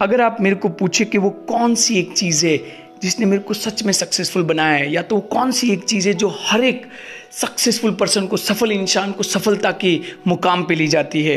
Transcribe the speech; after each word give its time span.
अगर 0.00 0.20
आप 0.20 0.36
मेरे 0.40 0.56
को 0.56 0.68
पूछे 0.68 1.04
कि 1.04 1.18
वो 1.18 1.30
कौन 1.30 1.74
सी 1.74 1.98
एक 1.98 2.12
चीज़ 2.12 2.46
है 2.46 2.56
जिसने 3.02 3.26
मेरे 3.26 3.42
को 3.42 3.54
सच 3.54 3.82
में 3.82 3.92
सक्सेसफुल 3.92 4.42
बनाया 4.42 4.76
है 4.76 4.92
या 4.92 5.02
तो 5.02 5.14
वो 5.14 5.20
कौन 5.20 5.50
सी 5.52 5.70
एक 5.72 5.84
चीज़ 5.84 6.08
है 6.08 6.14
जो 6.14 6.28
हर 6.40 6.64
एक 6.64 6.86
सक्सेसफुल 7.32 7.94
पर्सन 7.94 8.26
को 8.26 8.36
सफल 8.36 8.72
इंसान 8.72 9.12
को 9.12 9.22
सफलता 9.22 9.70
के 9.72 10.00
मुकाम 10.26 10.64
पे 10.64 10.74
ले 10.74 10.86
जाती 10.86 11.22
है? 11.22 11.36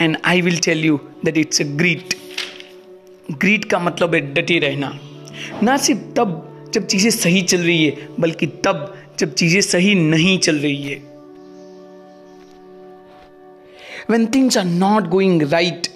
And 0.00 0.16
I 0.24 0.40
will 0.40 0.58
tell 0.58 0.84
you 0.84 0.96
that 1.24 1.38
it's 1.38 1.60
a 1.60 1.64
grit 1.64 2.14
grit 3.32 3.64
का 3.64 3.78
मतलब 3.78 4.14
है 4.14 4.20
डटे 4.34 4.58
रहना। 4.58 4.98
ना 5.62 5.76
सिर्फ़ 5.76 6.00
तब 6.00 6.70
जब 6.74 6.86
चीज़ें 6.86 7.10
सही 7.10 7.42
चल 7.42 7.60
रही 7.60 7.84
है 7.86 8.08
बल्कि 8.20 8.46
तब 8.46 8.94
जब 9.18 9.34
चीज़ें 9.34 9.60
सही 9.60 9.94
नहीं 9.94 10.38
चल 10.38 10.56
रही 10.56 10.82
है। 10.82 10.98
When 14.10 14.26
things 14.34 14.56
are 14.56 14.68
not 14.68 15.08
going 15.10 15.40
right, 15.52 15.89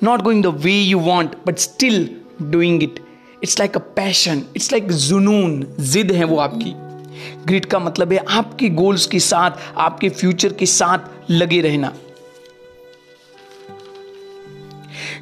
not 0.00 0.24
going 0.24 0.42
the 0.42 0.50
way 0.50 0.78
you 0.80 0.98
want, 0.98 1.44
but 1.44 1.58
still 1.58 2.08
doing 2.50 2.82
it. 2.82 3.00
It's 3.42 3.58
like 3.58 3.76
a 3.76 3.80
passion, 3.80 4.44
it's 4.54 4.70
like 4.72 4.88
जुनून 5.08 5.64
जिद 5.80 6.12
है 6.12 6.24
वो 6.24 6.36
आपकी 6.38 6.74
ग्रिड 7.46 7.64
का 7.64 7.78
मतलब 7.78 8.12
है 8.12 8.24
आपके 8.28 8.68
गोल्स 8.68 9.06
के 9.06 9.18
साथ 9.18 9.50
आपके 9.76 10.08
फ्यूचर 10.08 10.52
के 10.52 10.66
साथ 10.66 11.30
लगे 11.30 11.60
रहना 11.60 11.92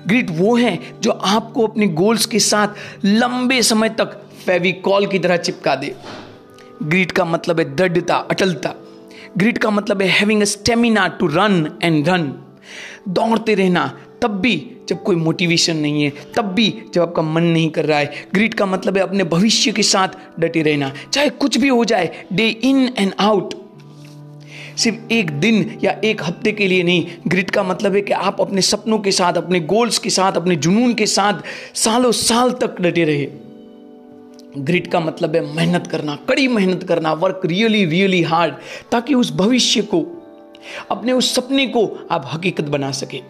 ग्रिड 0.06 0.30
वो 0.30 0.56
है 0.56 0.78
जो 1.02 1.10
आपको 1.10 1.66
अपने 1.66 1.86
गोल्स 2.02 2.26
के 2.26 2.38
साथ 2.38 3.04
लंबे 3.04 3.62
समय 3.62 3.88
तक 4.00 4.20
फेविकॉल 4.46 5.06
की 5.06 5.18
तरह 5.18 5.36
चिपका 5.36 5.74
दे 5.76 5.94
ग्रिड 6.82 7.12
का 7.12 7.24
मतलब 7.24 7.58
है 7.60 7.64
दृढ़ता 7.74 8.16
अटलता 8.30 8.74
ग्रिट 9.38 9.58
का 9.58 9.70
मतलब 9.70 10.02
है 10.02 10.08
having 10.08 10.42
a 10.42 10.44
stamina 10.44 11.06
to 11.18 11.26
run 11.26 11.78
and 11.82 12.08
run 12.08 12.32
दौड़ते 13.08 13.54
रहना, 13.54 13.86
तब 14.22 14.30
भी 14.30 14.56
जब 14.88 15.02
कोई 15.02 15.16
मोटिवेशन 15.16 15.76
नहीं 15.76 16.02
है, 16.02 16.12
तब 16.36 16.44
भी 16.44 16.82
जब 16.94 17.02
आपका 17.02 17.22
मन 17.22 17.42
नहीं 17.42 17.70
कर 17.70 17.86
रहा 17.86 17.98
है 17.98 18.26
ग्रिट 18.34 18.54
का 18.54 18.66
मतलब 18.66 18.96
है 18.96 19.02
अपने 19.02 19.24
भविष्य 19.24 19.72
के 19.72 19.82
साथ 19.82 20.08
डटे 20.40 20.62
रहना। 20.62 20.92
चाहे 21.12 21.28
कुछ 21.30 21.58
भी 21.58 21.68
हो 21.68 21.84
जाए 21.84 22.26
डे 22.32 22.48
इन 22.48 22.88
एंड 22.98 23.12
आउट 23.20 23.54
सिर्फ़ 24.76 25.12
एक 25.12 25.30
दिन 25.30 25.78
या 25.84 25.92
एक 26.04 26.22
हफ़्ते 26.22 26.52
के 26.52 26.66
लिए 26.66 26.82
नहीं 26.82 27.06
ग्रिट 27.28 27.50
का 27.50 27.62
मतलब 27.62 27.94
है 27.94 28.00
कि 28.00 28.12
आप 28.12 28.40
अपने 28.40 28.62
सपनों 28.62 28.98
के 28.98 29.12
साथ, 29.12 29.32
अपने 29.32 29.60
गोल्स 29.60 29.98
के 29.98 30.10
साथ, 30.10 30.32
अपने 30.32 30.56
जुनून 30.56 30.94
के 30.94 31.06
साथ 31.06 31.42
सालों 31.74 32.12
साल 32.12 32.50
तक 32.50 32.80
डटे 32.80 33.04
रहे। 33.04 33.26
ग्रिट 34.58 34.86
का 34.86 35.00
मतलब 35.00 35.34
है 35.36 35.40
मेहनत 35.54 35.86
करना, 35.86 36.14
कड़ी 36.28 36.46
मेहनत 36.48 36.82
करना 36.82 37.12
वर्क 37.12 37.40
रियली 37.44 37.84
रियली 37.84 38.22
हार्ड 38.22 38.54
ताकि 38.92 39.14
उस 39.14 39.32
भविष्य 39.32 39.82
को 39.82 40.17
अपने 40.90 41.12
उस 41.12 41.34
सपने 41.34 41.66
को 41.66 42.06
आप 42.10 42.30
हकीकत 42.34 42.64
बना 42.64 42.90
सके। 42.90 43.20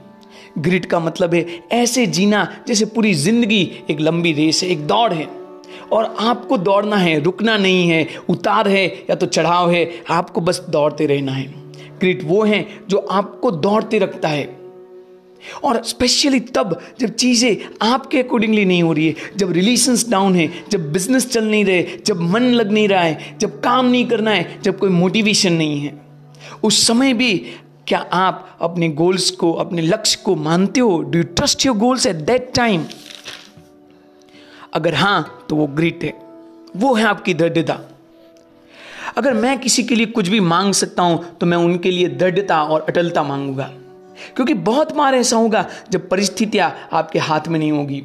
ग्रिट 0.59 0.87
का 0.87 1.01
मतलब 1.01 1.35
है 1.35 1.47
ऐसे 1.73 2.07
जीना 2.07 2.63
जैसे 2.69 2.85
पूरी 2.85 3.15
ज़िंदगी 3.15 3.71
एक 3.91 4.01
लंबी 4.01 4.33
रेस 4.33 4.63
है, 4.63 4.69
एक 4.69 4.87
दौड़ 4.87 5.13
है। 5.13 5.29
और 5.93 6.17
आपको 6.21 6.59
दौड़ना 6.59 6.97
है, 6.97 7.21
रुकना 7.21 7.57
नहीं 7.57 7.89
है, 7.89 8.07
उतार 8.29 8.69
है 8.69 8.87
या 9.11 9.15
तो 9.15 9.27
चढ़ाव 9.27 9.71
है, 9.71 10.03
आपको 10.11 10.41
बस 10.41 10.61
दौड़ते 10.71 11.07
रहना 11.07 11.33
है। 11.33 11.47
ग्रिट 12.01 12.21
वो 12.25 12.45
है 12.45 12.67
जो 12.89 12.99
आपको 12.99 13.51
दौड़ते 13.51 13.99
रखता 13.99 14.29
है। 14.29 14.59
और 15.65 15.83
स्पेशली 15.85 16.41
तब 16.41 16.81
जब 17.01 17.15
चीज़ें 17.15 17.57
आपके 17.83 18.23
अकॉर्डिंगली 18.23 18.65
नहीं 18.65 18.83
हो 18.83 18.93
रही 18.93 19.07
है, 19.09 19.15
जब 19.37 19.53
रिलेशंस 19.53 20.09
डाउन 20.11 20.35
है, 20.35 20.51
जब 20.71 20.93
बिज़नेस 20.93 21.31
चल 21.31 21.45
नहीं 21.45 21.65
रहे, 21.65 21.87
जब 22.07 22.21
मन 22.21 22.43
लग 22.43 22.73
नहीं 22.73 22.89
रहा 22.89 23.03
है, 23.03 23.37
जब 23.41 23.61
काम 23.61 23.87
नहीं 23.87 24.07
करना 24.07 24.31
है, 24.31 24.61
जब 24.63 24.79
कोई 24.79 24.91
मोटिवेशन 24.91 25.53
नहीं 25.53 25.81
है। 25.81 26.08
उस 26.63 26.87
समय 26.87 27.13
भी 27.13 27.39
क्या 27.87 27.99
आप 28.13 28.59
अपने 28.61 28.89
गोल्स 28.89 29.31
को, 29.31 29.53
अपने 29.53 29.83
लक्ष्य 29.83 30.19
को 30.25 30.35
मानते 30.35 30.81
हो? 30.81 31.03
Do 31.03 31.19
you 31.19 31.25
trust 31.25 31.67
your 31.67 31.77
goals 31.77 32.07
at 32.07 32.17
that 32.17 32.53
time 32.55 32.85
अगर 34.75 34.95
हाँ 34.95 35.47
तो 35.51 35.57
वो 35.57 35.67
ग्रिट 35.67 36.05
है। 36.05 36.13
वो 36.77 36.95
है 36.95 37.05
आपकी 37.05 37.35
दृढ़ता। 37.35 37.79
अगर 39.17 39.35
मैं 39.35 39.59
किसी 39.59 39.83
के 39.83 39.95
लिए 39.95 40.07
कुछ 40.07 40.29
भी 40.29 40.41
मांग 40.41 40.73
सकता 40.73 41.03
हूँ 41.03 41.25
तो 41.41 41.47
मैं 41.47 41.57
उनके 41.57 41.91
लिए 41.91 42.09
दृढ़ता 42.09 42.63
और 42.63 42.87
अटलता 42.89 43.23
मांगूँगा। 43.23 43.71
क्योंकि 44.37 44.55
बहुत 44.55 44.93
बार 44.95 45.15
ऐसा 45.15 45.37
होगा, 45.37 45.65
जब 45.91 46.09
परिस्थितियाँ 46.09 46.89
आपके 46.93 47.19
हाथ 47.19 47.49
में 47.49 47.59
नहीं 47.59 47.73
होगी। 47.73 48.03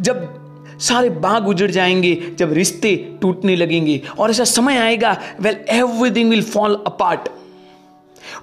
जब 0.00 0.78
सारे 0.80 1.10
बाग 1.10 1.48
उजड़ 1.48 1.70
जाएँगे, 1.70 2.14
जब 2.38 2.52
रिश्ते 2.52 2.94
टूटने 3.22 3.56
लगेंगे, 3.56 4.02
और 4.18 4.30
ऐसा 4.30 4.44
समय 4.44 4.76
आएगा 4.76 5.16
well 5.40 5.64
everything 5.68 6.30
will 6.30 6.42
fall 6.42 6.74
apart 6.86 7.28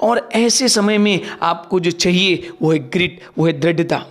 और 0.02 0.30
ऐसे 0.34 0.70
समय 0.70 0.98
में 0.98 1.22
आपको 1.42 1.80
जो 1.80 1.92
चाहिए, 1.92 2.50
वो 2.62 2.72
है 2.72 2.80
ग्रिट 2.80 3.20
वो 3.38 3.48
है 3.48 3.60
दृढ़ता। 3.60 4.06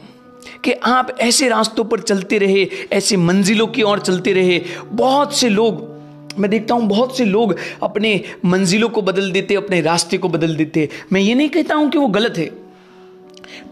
कि 0.65 0.73
आप 0.73 1.17
ऐसे 1.21 1.49
रास्तों 1.49 1.85
पर 1.85 2.01
चलते 2.01 2.39
रहे, 2.39 2.69
ऐसे 2.93 3.17
मंजिलों 3.17 3.67
की 3.67 3.83
ओर 3.83 3.99
चलते 3.99 4.33
रहे। 4.33 4.61
बहुत 4.85 5.37
से 5.37 5.49
लोग, 5.49 5.95
मैं 6.39 6.51
देखता 6.51 6.75
हूँ 6.75 6.87
बहुत 6.89 7.17
से 7.17 7.25
लोग 7.25 7.57
अपने 7.83 8.23
मंजिलों 8.45 8.89
को 8.89 9.03
बदल 9.03 9.33
देते, 9.33 9.55
अपने 9.55 9.81
रास्ते 9.81 10.19
को 10.19 10.29
बदल 10.29 10.57
देते। 10.57 10.89
मैं 11.13 11.21
ये 11.21 11.35
नहीं 11.35 11.49
कहता 11.49 11.75
हूँ 11.75 11.91
कि 11.91 11.99
वो 11.99 12.07
गलत 12.07 12.35
है। 12.39 12.51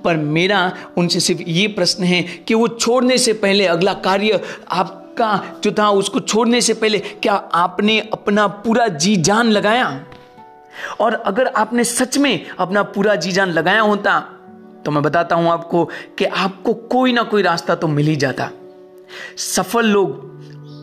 पर 0.05 0.17
मेरा 0.17 0.73
उनसे 0.97 1.21
सिर्फ़ 1.21 1.43
ये 1.43 1.69
प्रश्न 1.69 2.05
है 2.05 2.23
कि 2.23 2.55
वो 2.55 2.69
छोड़ने 2.69 3.19
से 3.19 3.33
पहले 3.33 3.67
अगला 3.67 3.95
कार्य 3.95 4.41
आपका 4.71 5.61
जो 5.65 5.73
था, 5.79 5.91
उसको 5.91 6.21
छोड़ने 6.21 6.61
से 6.61 6.75
पहले 6.75 6.99
क्या 6.99 7.33
आपने 7.33 8.01
अपना 8.01 8.47
पूरा 8.47 8.89
जी 8.89 9.17
जान 9.17 9.51
लगाया? 9.51 10.05
और 11.01 11.15
अगर 11.15 11.47
आपने 11.47 11.85
सच 11.85 12.19
में 12.19 12.47
अपना 12.59 12.83
पूरा 12.83 13.15
जी 13.15 13.33
जान 13.33 13.51
लगाया 13.51 13.81
होता 13.81 14.21
तो 14.85 14.91
मैं 14.91 15.03
बताता 15.03 15.37
हूँ 15.37 15.51
आपको 15.51 15.85
कि 16.19 16.25
आपको 16.25 16.75
कोई 16.75 17.13
ना 17.13 17.23
कोई 17.23 17.43
रास्ता 17.43 17.75
तो 17.75 17.89
मिल 17.89 18.07
ही 18.07 18.17
जाता। 18.17 18.51
सफल 19.37 19.87
लोग, 19.87 20.33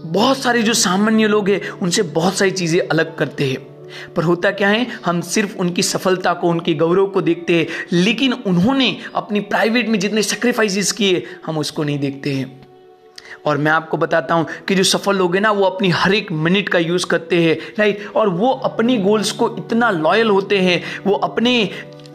बहुत 0.05 0.37
सारे 0.37 0.61
जो 0.61 0.73
सामान्य 0.73 1.27
लोग 1.27 1.49
हैं, 1.49 1.69
उनसे 1.69 2.01
बहुत 2.01 2.35
सारी 2.35 2.51
चीज़ें 2.51 2.87
अलग 2.87 3.15
करते 3.15 3.49
हैं। 3.49 4.13
पर 4.13 4.23
होता 4.23 4.51
क्या 4.51 4.69
है, 4.69 4.87
हम 5.05 5.21
सिर्फ़ 5.21 5.57
उनकी 5.57 5.83
सफलता 5.83 6.33
को, 6.33 6.49
उनके 6.49 6.73
गौरव 6.73 7.07
को 7.07 7.21
देखते 7.21 7.55
हैं, 7.55 7.67
लेकिन 7.91 8.33
उन्होंने 8.33 8.97
अपनी 9.15 9.39
प्राइवेट 9.39 9.89
में 9.89 9.99
जितने 9.99 10.23
सेक्रीफाइसेस 10.23 10.91
किए, 10.91 11.23
हम 11.45 11.57
उसको 11.57 11.83
नहीं 11.83 11.99
देखते 11.99 12.33
हैं। 12.33 12.58
और 13.45 13.57
मैं 13.57 13.71
आपको 13.71 13.97
बताता 13.97 14.35
हूँ 14.35 14.45
कि 14.67 14.75
जो 14.75 14.83
सफल 14.85 15.15
लोग 15.15 15.35
हैं 15.35 15.41
ना, 15.41 15.51
वो 15.51 15.65
अपनी 15.65 15.89
हर 15.89 16.13
एक 16.13 16.31
मिनट 16.31 16.69
का 16.69 16.79
यूज़ 16.79 17.05
करते 17.05 17.41
हैं 17.43 17.57
राइट 17.79 18.07
और 18.15 18.29
वो 18.29 18.49
अपनी 18.49 18.97
गोल्स 18.97 19.31
को 19.31 19.55
इतना 19.57 19.91
लॉयल 19.91 20.29
होते 20.29 20.59
हैं, 20.59 20.81
वो 21.05 21.13
अपने 21.13 21.69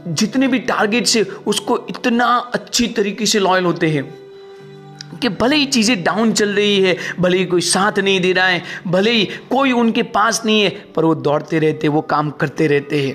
जितने 0.09 0.49
भी 0.49 0.59
टारगेट 0.59 1.07
से 1.07 1.23
उसको 1.47 1.79
इतना 1.91 2.27
अच्छी 2.55 2.87
तरीके 2.89 3.27
से 3.27 3.39
लॉयल 3.39 3.65
होते 3.65 3.89
हैं 3.91 4.05
कि 5.23 5.29
भले 5.31 5.57
ही 5.57 5.67
चीज़ें 5.67 6.03
डाउन 6.05 6.33
चल 6.33 6.49
रही 6.49 6.81
है, 6.81 6.97
भले 7.21 7.39
ही 7.39 7.45
कोई 7.45 7.61
साथ 7.61 7.99
नहीं 7.99 8.21
दे 8.21 8.33
रहा 8.33 8.47
है, 8.47 8.63
भले 8.87 9.11
ही 9.11 9.25
कोई 9.51 9.73
उनके 9.73 10.03
पास 10.03 10.43
नहीं 10.47 10.63
है, 10.63 10.71
पर 10.97 11.05
वो 11.05 11.15
दौड़ते 11.15 11.59
रहते 11.59 11.89
वो 11.89 12.01
काम 12.01 12.31
करते 12.31 12.67
रहते 12.67 13.03
हैं। 13.03 13.15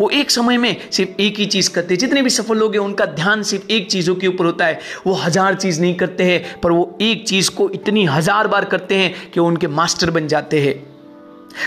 वो 0.00 0.08
एक 0.10 0.30
समय 0.30 0.58
में 0.58 0.90
सिर्फ़ 0.90 1.20
एक 1.22 1.38
ही 1.38 1.46
चीज़ 1.46 1.70
करते 1.70 1.94
हैं। 1.94 1.98
जितने 1.98 2.22
भी 2.22 2.30
सफल 2.30 2.58
लोग 2.58 2.74
हैं, 2.74 2.80
उनका 2.80 3.06
ध्यान 3.06 3.42
सिर्फ़ 3.42 3.70
एक 3.70 3.90
चीज़ों 3.90 4.14
के 4.14 4.26
ऊपर 4.26 4.44
होता 4.44 4.66
है। 4.66 4.78
वो 5.06 5.14
हज़ार 5.14 5.54
चीज़ 5.54 5.80
नहीं 5.80 5.94
करते 5.94 6.24
हैं, 6.24 6.60
पर 6.60 6.72
वो 6.72 6.98
एक 7.00 7.26
चीज़ 7.28 7.50
को 7.50 7.68
इतनी 7.70 8.04
हज़ार 8.06 8.48
बार 8.48 8.64
करते 8.66 8.96
हैं 8.96 9.30
कि 9.30 9.40
वो 9.40 9.46
उनके 9.46 9.66
मास्टर 9.68 10.10
बन 10.10 10.28
जाते 10.28 10.60
हैं। 10.60 10.74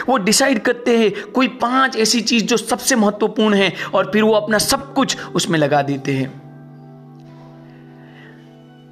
वो 0.07 0.17
डिसाइड 0.19 0.61
करते 0.61 0.97
हैं, 0.97 1.11
कोई 1.25 1.47
पाँच 1.61 1.95
ऐसी 1.97 2.21
चीज़ 2.21 2.45
जो 2.45 2.57
सबसे 2.57 2.95
महत्वपूर्ण 2.95 3.55
है, 3.55 3.73
और 3.93 4.09
फिर 4.13 4.23
वो 4.23 4.33
अपना 4.33 4.57
सब 4.59 4.93
कुछ 4.93 5.17
उसमें 5.35 5.59
लगा 5.59 5.81
देते 5.81 6.11
हैं। 6.11 6.29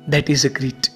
दैट 0.09 0.29
इज़ 0.29 0.47
अ 0.47 0.51
ग्रीट 0.51 0.87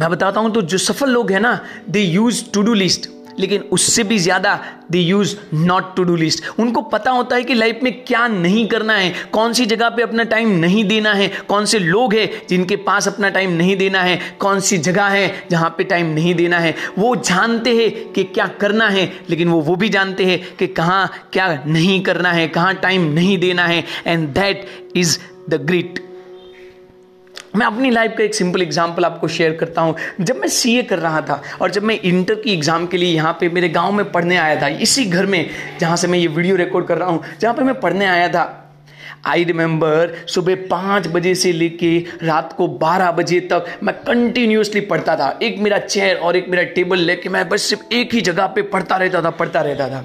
मैं 0.00 0.10
बताता 0.10 0.40
हूँ 0.40 0.52
तो 0.52 0.62
जो 0.62 0.78
सफल 0.78 1.10
लोग 1.10 1.30
हैं 1.32 1.40
ना 1.40 1.58
they 1.88 2.00
use 2.00 2.44
to 2.54 2.62
do 2.62 2.74
list 2.74 3.08
लेकिन 3.40 3.62
उससे 3.72 4.04
भी 4.04 4.18
ज़्यादा 4.18 4.58
they 4.90 4.98
use 4.98 5.34
not 5.54 5.94
to 5.96 6.02
do 6.04 6.16
list 6.16 6.44
उनको 6.58 6.80
पता 6.82 7.10
होता 7.10 7.36
है 7.36 7.44
कि 7.44 7.54
लाइफ 7.54 7.80
में 7.82 7.92
क्या 8.04 8.26
नहीं 8.28 8.66
करना 8.68 8.94
है, 8.94 9.12
कौन 9.32 9.52
सी 9.52 9.66
जगह 9.66 9.88
पे 9.88 10.02
अपना 10.02 10.24
टाइम 10.24 10.48
नहीं 10.58 10.84
देना 10.84 11.12
है, 11.12 11.28
कौन 11.48 11.64
से 11.64 11.78
लोग 11.78 12.14
हैं 12.14 12.30
जिनके 12.48 12.76
पास 12.78 13.08
अपना 13.08 13.28
टाइम 13.28 13.50
नहीं 13.52 13.76
देना 13.76 14.00
है, 14.00 14.18
कौन 14.40 14.60
सी 14.60 14.78
जगह 14.80 15.06
है 15.06 15.48
जहाँ 15.50 15.70
पे 15.78 15.84
टाइम 15.84 16.06
नहीं 16.14 16.34
देना 16.34 16.58
है। 16.58 16.74
वो 16.98 17.14
जानते 17.18 17.74
हैं 17.76 18.12
कि 18.12 18.24
क्या 18.24 18.46
करना 18.60 18.88
है, 18.88 19.10
लेकिन 19.30 19.48
वो 19.48 19.60
वो 19.62 19.76
भी 19.76 19.88
जानते 19.88 20.24
हैं 20.24 20.40
कि 20.56 20.66
कहाँ 20.68 21.30
क्या 21.32 21.52
नहीं 21.66 22.00
करना 22.02 22.32
है, 22.32 22.48
कहाँ 22.48 22.74
टाइम 22.76 23.12
नहीं 23.12 23.38
देना 23.38 23.66
है 23.66 23.84
and 24.06 24.28
that 24.30 24.66
is 24.96 25.18
the 25.50 25.54
great 25.64 26.04
मैं 27.56 27.66
अपनी 27.66 27.90
लाइफ 27.90 28.14
का 28.18 28.24
एक 28.24 28.34
सिंपल 28.34 28.62
एग्ज़ाम्पल 28.62 29.04
आपको 29.04 29.28
शेयर 29.28 29.52
करता 29.56 29.80
हूँ। 29.80 29.94
जब 30.20 30.36
मैं 30.36 30.48
सीए 30.50 30.82
कर 30.82 30.98
रहा 30.98 31.20
था 31.20 31.40
और 31.62 31.70
जब 31.70 31.82
मैं 31.82 31.98
इंटर 32.00 32.34
की 32.34 32.52
एग्ज़ाम 32.52 32.86
के 32.86 32.96
लिए 32.96 33.14
यहाँ 33.14 33.32
पे 33.40 33.48
मेरे 33.48 33.68
गाँव 33.70 33.92
में 33.92 34.10
पढ़ने 34.12 34.36
आया 34.36 34.60
था, 34.62 34.68
इसी 34.68 35.04
घर 35.04 35.26
में 35.26 35.48
जहाँ 35.80 35.96
से 35.96 36.08
मैं 36.08 36.18
ये 36.18 36.26
वीडियो 36.28 36.56
रिकॉर्ड 36.56 36.86
कर 36.86 36.98
रहा 36.98 37.08
हूँ, 37.08 37.22
जहाँ 37.40 37.54
पे 37.54 37.62
मैं 37.62 37.78
पढ़ने 37.80 38.06
आया 38.06 38.28
था 38.28 38.62
आई 39.26 39.44
रिमेंबर 39.44 40.14
सुबह 40.28 40.54
पाँच 40.70 41.06
बजे 41.08 41.34
से 41.34 41.52
लेके 41.52 41.98
रात 42.22 42.52
को 42.56 42.66
बारह 42.78 43.10
बजे 43.12 43.40
तक 43.52 43.78
मैं 43.82 43.94
कंटिन्यूसली 43.96 44.80
पढ़ता 44.82 45.16
था। 45.16 45.38
एक 45.42 45.58
मेरा 45.58 45.78
चेयर 45.78 46.16
और 46.16 46.36
एक 46.36 46.48
मेरा 46.48 46.62
टेबल 46.74 46.98
लेके 47.00 47.28
मैं 47.28 47.48
बस 47.48 47.62
सिर्फ़ 47.62 47.94
एक 47.94 48.14
ही 48.14 48.20
जगह 48.22 48.46
पे 48.46 48.62
पढ़ता 48.64 48.96
रहता 48.96 49.22
था, 49.22 49.30
पढ़ता 49.32 49.60
रहता 49.60 49.88
था। 49.88 50.04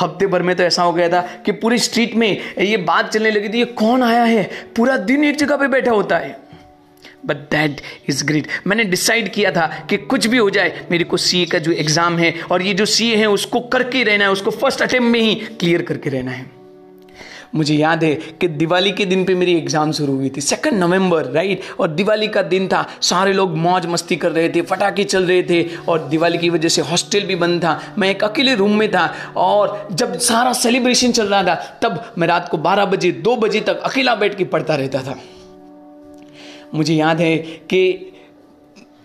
हफ़्ते 0.00 0.26
भर 0.26 0.42
में 0.42 0.54
तो 0.56 0.62
ऐसा 0.62 0.82
हो 0.82 0.92
गया 0.92 1.08
था 1.08 1.20
कि 1.46 1.52
पूरी 1.52 1.78
स्ट्रीट 1.80 2.14
में 2.14 2.28
ये 2.58 2.76
बात 2.78 3.08
चलने 3.08 3.30
लगी 3.30 3.48
थी, 3.48 3.58
ये 3.58 3.64
कौन 3.64 4.02
आया 4.02 4.22
है? 4.22 4.42
पूरा 4.76 4.96
दिन 4.98 5.24
एक 5.24 5.36
जगह 5.36 5.56
पे 5.56 5.68
बैठा 5.68 5.90
होता 5.90 6.16
है। 6.16 6.36
बट 7.26 7.36
दैट 7.50 7.80
इज़ 8.08 8.24
ग्रेट 8.26 8.46
मैंने 8.66 8.84
डिसाइड 8.86 9.32
किया 9.32 9.50
था 9.52 9.66
कि 9.90 9.96
कुछ 9.96 10.26
भी 10.26 10.36
हो 10.38 10.50
जाए, 10.50 10.86
मेरे 10.90 11.04
को 11.04 11.16
सी 11.18 11.44
का 11.46 11.58
जो 11.58 11.72
एग्ज़ाम 11.72 12.18
है 12.18 12.34
और 12.50 12.62
ये 12.62 12.74
जो 12.74 12.86
सी 12.86 13.10
है, 13.10 13.26
उसको 13.28 13.60
करके 13.68 14.02
रहना 14.04 14.24
है, 14.24 14.30
उसको 14.30 14.50
फ़र्स्ट 14.52 14.82
अटेम्प्ट 14.82 15.12
में 15.12 15.20
ही 15.20 15.34
क्लियर 15.34 15.82
करके 15.82 16.10
रहना 16.10 16.30
है। 16.30 16.46
मुझे 17.54 17.74
याद 17.74 18.02
है 18.04 18.14
कि 18.40 18.48
दिवाली 18.48 18.90
के 18.92 19.04
दिन 19.06 19.24
पे 19.24 19.34
मेरी 19.34 19.54
एग्ज़ाम 19.56 19.92
शुरू 19.92 20.14
हुई 20.14 20.30
थी 20.30 20.40
सेकंड 20.40 20.78
नवंबर 20.80 21.30
राइट 21.32 21.62
और 21.80 21.88
दिवाली 21.90 22.26
का 22.28 22.42
दिन 22.42 22.66
था, 22.68 22.84
सारे 23.02 23.32
लोग 23.32 23.56
मौज 23.56 23.86
मस्ती 23.86 24.16
कर 24.16 24.32
रहे 24.32 24.48
थे, 24.48 24.62
फटाके 24.62 25.04
चल 25.04 25.24
रहे 25.24 25.42
थे 25.42 25.62
और 25.88 26.06
दिवाली 26.08 26.38
की 26.38 26.50
वजह 26.50 26.68
से 26.68 26.82
हॉस्टल 26.82 27.24
भी 27.24 27.36
बंद 27.36 27.62
था। 27.64 27.80
मैं 27.98 28.10
एक 28.10 28.24
अकेले 28.24 28.54
रूम 28.54 28.76
में 28.78 28.90
था 28.90 29.06
और 29.36 29.88
जब 29.92 30.18
सारा 30.20 30.52
सेलिब्रेशन 30.52 31.12
चल 31.12 31.26
रहा 31.26 31.42
था, 31.42 31.54
तब 31.82 32.12
मैं 32.18 32.28
रात 32.28 32.48
को 32.48 32.58
बारह 32.58 32.84
बजे, 32.84 33.12
दो 33.12 33.36
बजे 33.36 33.60
तक 33.60 33.80
अकेला 33.84 34.14
बैठ 34.14 34.36
के 34.38 34.44
पढ़ता 34.46 34.74
रहता 34.74 35.02
था। 35.02 35.18
मुझे 36.74 36.94
याद 36.94 37.20
है 37.20 37.36
कि 37.70 38.12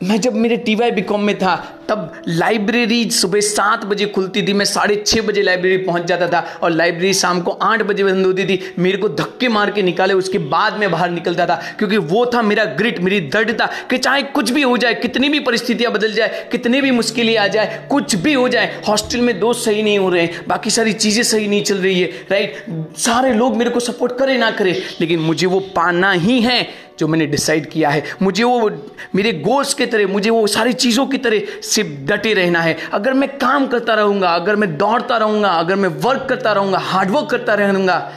मैं 0.03 0.19
जब 0.21 0.33
मेरे 0.35 0.55
टी 0.57 0.73
वाई 0.75 0.91
बी 0.91 1.01
कॉम 1.01 1.21
में 1.21 1.37
था, 1.39 1.55
तब 1.89 2.23
लाइब्रेरी 2.27 3.09
सुबह 3.11 3.39
सात 3.41 3.83
बजे 3.85 4.05
खुलती 4.05 4.41
थी। 4.47 4.53
मैं 4.53 4.65
साढ़े 4.65 4.95
छः 4.97 5.21
बजे 5.21 5.41
लाइब्रेरी 5.41 5.77
पहुँच 5.77 6.05
जाता 6.05 6.27
था 6.27 6.39
और 6.63 6.71
लाइब्रेरी 6.71 7.13
शाम 7.13 7.41
को 7.41 7.51
आठ 7.51 7.81
बजे 7.81 8.03
बंद 8.03 8.25
होती 8.25 8.45
थी। 8.45 8.59
मेरे 8.79 8.97
को 8.97 9.09
धक्के 9.09 9.47
मार 9.47 9.71
के 9.71 9.81
निकाले, 9.81 10.13
उसके 10.13 10.37
बाद 10.37 10.79
मैं 10.79 10.91
बाहर 10.91 11.09
निकलता 11.11 11.45
था, 11.45 11.55
क्योंकि 11.79 11.97
वो 11.97 12.25
था 12.25 12.41
मेरा 12.41 12.65
ग्रिट 12.75 12.99
मेरी 12.99 13.19
दृढ़ता 13.21 13.69
कि 13.89 13.97
चाहे 13.97 14.23
कुछ 14.23 14.51
भी 14.51 14.61
हो 14.61 14.77
जाए, 14.77 14.93
कितनी 14.95 15.29
भी 15.29 15.39
परिस्थितियाँ 15.41 15.91
बदल 15.93 16.13
जाए, 16.13 16.47
कितनी 16.51 16.81
भी 16.81 16.91
मुश्किलें 16.91 17.37
आ 17.37 17.47
जाए, 17.47 17.87
कुछ 17.91 18.15
भी 18.17 18.33
हो 18.33 18.47
जाए, 18.49 18.81
हॉस्टल 18.87 19.21
में 19.21 19.39
दोस्त 19.39 19.65
सही 19.65 19.83
नहीं 19.83 19.97
हो 19.99 20.09
रहे 20.09 20.27
बाकी 20.47 20.69
सारी 20.69 20.93
चीज़ें 20.95 21.23
सही 21.23 21.47
नहीं 21.47 21.63
चल 21.63 21.77
रही 21.77 21.99
है 22.01 22.11
राइट 22.31 22.95
सारे 22.99 23.33
लोग 23.33 23.55
मेरे 23.57 23.69
को 23.69 23.79
सपोर्ट 23.81 24.17
करे 24.19 24.37
ना 24.37 24.51
करे, 24.51 24.81
लेकिन 25.01 25.19
मुझे 25.21 25.47
वो 25.47 25.59
पाना 25.75 26.11
ही 26.11 26.41
है। 26.41 26.61
जो 26.99 27.07
मैंने 27.07 27.25
डिसाइड 27.25 27.69
किया 27.69 27.89
है। 27.89 28.03
मुझे 28.21 28.43
वो, 28.43 28.69
मेरे 29.15 29.33
गोल्स 29.33 29.73
की 29.73 29.85
तरह, 29.85 30.07
मुझे 30.07 30.29
वो 30.29 30.47
सारी 30.47 30.73
चीज़ों 30.73 31.05
की 31.07 31.17
तरह 31.17 31.61
सिर्फ़ 31.61 31.89
डटे 31.89 32.33
रहना 32.33 32.61
है। 32.61 32.77
अगर 32.93 33.13
मैं 33.13 33.37
काम 33.37 33.67
करता 33.67 33.93
रहूँगा, 33.93 34.29
अगर 34.29 34.55
मैं 34.55 34.77
दौड़ता 34.77 35.17
रहूँगा, 35.17 35.49
अगर 35.49 35.75
मैं 35.75 35.89
वर्क 35.89 36.25
करता 36.29 36.51
रहूँगा 36.51 36.77
हार्डवर्क 36.77 37.29
करता 37.29 37.53
रहूँगा, 37.53 38.11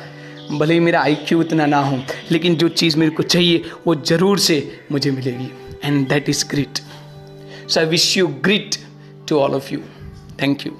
भले 0.53 0.75
ही 0.75 0.81
मेरा 0.81 1.01
आई 1.01 1.17
इतना 1.33 1.67
ना 1.67 1.79
हो, 1.79 1.99
लेकिन 2.31 2.57
जो 2.57 2.69
चीज़ 2.69 2.99
मेरे 2.99 3.11
को 3.11 3.23
चाहिए, 3.23 3.63
वो 3.87 3.95
ज़रूर 3.95 4.39
से 4.39 4.79
मुझे 4.93 5.11
मिलेगी। 5.11 5.51
And 5.85 6.09
that 6.09 6.29
is 6.29 6.45
great 6.51 6.79
so 7.69 7.81
I 7.81 7.87
wish 7.87 8.17
you 8.17 8.27
great 8.27 8.77
to 9.29 9.39
all 9.39 9.55
of 9.55 9.73
you 9.75 9.81
thank 10.43 10.67
you 10.67 10.73